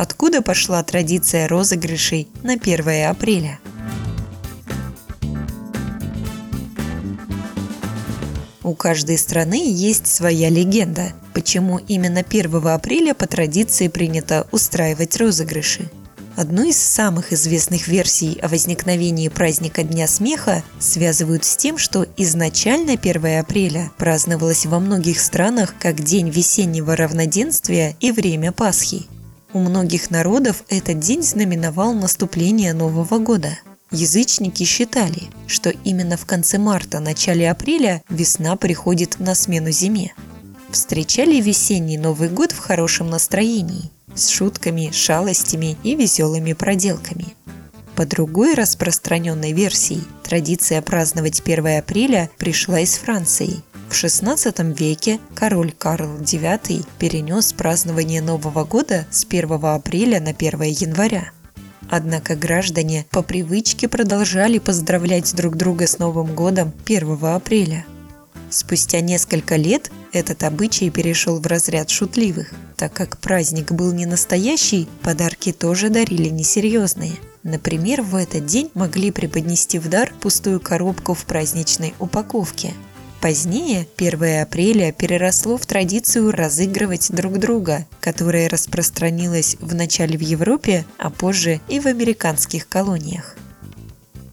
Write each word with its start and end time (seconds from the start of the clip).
откуда 0.00 0.40
пошла 0.40 0.82
традиция 0.82 1.46
розыгрышей 1.46 2.26
на 2.42 2.54
1 2.54 3.10
апреля. 3.10 3.60
У 8.62 8.74
каждой 8.74 9.18
страны 9.18 9.62
есть 9.62 10.06
своя 10.06 10.48
легенда, 10.48 11.12
почему 11.34 11.76
именно 11.76 12.20
1 12.20 12.66
апреля 12.68 13.12
по 13.12 13.26
традиции 13.26 13.88
принято 13.88 14.46
устраивать 14.52 15.18
розыгрыши. 15.18 15.90
Одну 16.34 16.66
из 16.66 16.78
самых 16.78 17.34
известных 17.34 17.86
версий 17.86 18.38
о 18.40 18.48
возникновении 18.48 19.28
праздника 19.28 19.82
Дня 19.82 20.08
смеха 20.08 20.62
связывают 20.78 21.44
с 21.44 21.56
тем, 21.56 21.76
что 21.76 22.06
изначально 22.16 22.92
1 22.92 23.38
апреля 23.38 23.90
праздновалось 23.98 24.64
во 24.64 24.80
многих 24.80 25.20
странах 25.20 25.74
как 25.78 26.02
день 26.02 26.30
весеннего 26.30 26.96
равноденствия 26.96 27.96
и 28.00 28.12
время 28.12 28.52
Пасхи. 28.52 29.06
У 29.52 29.58
многих 29.58 30.10
народов 30.10 30.64
этот 30.68 31.00
день 31.00 31.22
знаменовал 31.22 31.92
наступление 31.94 32.72
Нового 32.72 33.18
года– 33.18 33.58
Язычники 33.92 34.62
считали, 34.62 35.24
что 35.48 35.70
именно 35.70 36.16
в 36.16 36.24
конце 36.24 36.58
марта, 36.58 37.00
начале 37.00 37.50
апреля 37.50 38.02
весна 38.08 38.54
приходит 38.54 39.18
на 39.18 39.34
смену 39.34 39.72
зиме. 39.72 40.14
Встречали 40.70 41.40
весенний 41.40 41.98
Новый 41.98 42.28
год 42.28 42.52
в 42.52 42.58
хорошем 42.58 43.10
настроении, 43.10 43.90
с 44.14 44.28
шутками, 44.28 44.90
шалостями 44.92 45.76
и 45.82 45.96
веселыми 45.96 46.52
проделками. 46.52 47.34
По 47.96 48.06
другой 48.06 48.54
распространенной 48.54 49.52
версии, 49.52 50.04
традиция 50.22 50.80
праздновать 50.82 51.40
1 51.44 51.78
апреля 51.78 52.30
пришла 52.38 52.78
из 52.78 52.94
Франции. 52.94 53.64
В 53.90 53.92
XVI 53.92 54.72
веке 54.78 55.18
король 55.34 55.72
Карл 55.72 56.18
IX 56.18 56.86
перенес 57.00 57.52
празднование 57.52 58.22
Нового 58.22 58.64
года 58.64 59.04
с 59.10 59.24
1 59.24 59.52
апреля 59.64 60.20
на 60.20 60.30
1 60.30 60.62
января. 60.62 61.32
Однако 61.90 62.36
граждане 62.36 63.04
по 63.10 63.22
привычке 63.22 63.88
продолжали 63.88 64.58
поздравлять 64.58 65.34
друг 65.34 65.56
друга 65.56 65.88
с 65.88 65.98
Новым 65.98 66.36
годом 66.36 66.72
1 66.86 67.18
апреля. 67.24 67.84
Спустя 68.48 69.00
несколько 69.00 69.56
лет 69.56 69.90
этот 70.12 70.44
обычай 70.44 70.88
перешел 70.90 71.40
в 71.40 71.46
разряд 71.48 71.90
шутливых, 71.90 72.52
так 72.76 72.92
как 72.92 73.18
праздник 73.18 73.72
был 73.72 73.92
не 73.92 74.06
настоящий, 74.06 74.88
подарки 75.02 75.50
тоже 75.50 75.90
дарили 75.90 76.28
несерьезные. 76.28 77.14
Например, 77.42 78.02
в 78.02 78.14
этот 78.14 78.46
день 78.46 78.70
могли 78.74 79.10
преподнести 79.10 79.80
в 79.80 79.88
дар 79.88 80.12
пустую 80.20 80.60
коробку 80.60 81.14
в 81.14 81.24
праздничной 81.24 81.92
упаковке– 81.98 82.72
Позднее 83.20 83.86
1 83.98 84.40
апреля 84.40 84.92
переросло 84.92 85.58
в 85.58 85.66
традицию 85.66 86.30
разыгрывать 86.32 87.12
друг 87.12 87.38
друга, 87.38 87.86
которая 88.00 88.48
распространилась 88.48 89.58
вначале 89.60 90.16
в 90.16 90.22
Европе, 90.22 90.86
а 90.96 91.10
позже 91.10 91.60
и 91.68 91.80
в 91.80 91.86
американских 91.86 92.66
колониях. 92.66 93.36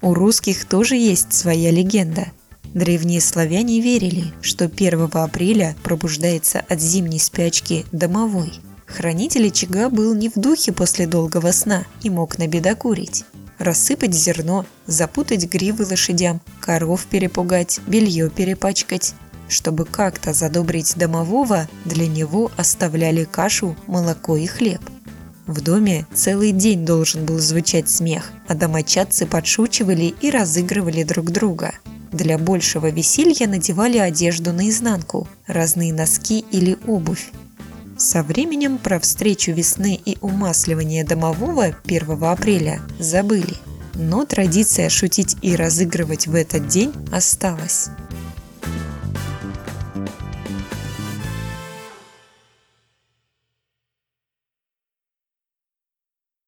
У 0.00 0.14
русских 0.14 0.64
тоже 0.64 0.96
есть 0.96 1.32
своя 1.32 1.70
легенда. 1.70 2.32
Древние 2.74 3.20
славяне 3.20 3.80
верили, 3.80 4.32
что 4.40 4.64
1 4.64 5.10
апреля 5.12 5.76
пробуждается 5.84 6.64
от 6.68 6.80
зимней 6.80 7.20
спячки 7.20 7.86
домовой. 7.92 8.52
Хранитель 8.86 9.46
очага 9.46 9.90
был 9.90 10.12
не 10.12 10.28
в 10.28 10.34
духе 10.34 10.72
после 10.72 11.06
долгого 11.06 11.52
сна 11.52 11.84
и 12.02 12.10
мог 12.10 12.36
набедокурить 12.36 13.24
рассыпать 13.62 14.14
зерно, 14.14 14.66
запутать 14.86 15.46
гривы 15.46 15.86
лошадям, 15.86 16.40
коров 16.60 17.06
перепугать, 17.06 17.80
белье 17.86 18.28
перепачкать. 18.28 19.14
Чтобы 19.48 19.84
как-то 19.84 20.32
задобрить 20.32 20.96
домового, 20.96 21.68
для 21.84 22.06
него 22.06 22.50
оставляли 22.56 23.24
кашу, 23.24 23.76
молоко 23.86 24.36
и 24.36 24.46
хлеб. 24.46 24.80
В 25.46 25.60
доме 25.60 26.06
целый 26.14 26.52
день 26.52 26.86
должен 26.86 27.26
был 27.26 27.38
звучать 27.38 27.90
смех, 27.90 28.30
а 28.46 28.54
домочадцы 28.54 29.26
подшучивали 29.26 30.14
и 30.20 30.30
разыгрывали 30.30 31.02
друг 31.02 31.30
друга. 31.30 31.74
Для 32.12 32.38
большего 32.38 32.90
веселья 32.90 33.46
надевали 33.46 33.98
одежду 33.98 34.52
наизнанку, 34.52 35.28
разные 35.46 35.92
носки 35.92 36.44
или 36.50 36.78
обувь. 36.86 37.30
Со 38.02 38.24
временем 38.24 38.78
про 38.78 38.98
встречу 38.98 39.52
весны 39.52 39.98
и 40.04 40.18
умасливание 40.20 41.04
домового 41.04 41.72
1 41.84 42.24
апреля 42.24 42.80
забыли, 42.98 43.54
но 43.94 44.26
традиция 44.26 44.88
шутить 44.88 45.36
и 45.40 45.54
разыгрывать 45.54 46.26
в 46.26 46.34
этот 46.34 46.66
день 46.66 46.92
осталась. 47.12 47.90